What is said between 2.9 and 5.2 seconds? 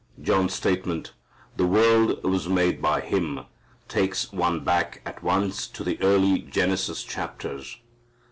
Him," takes one back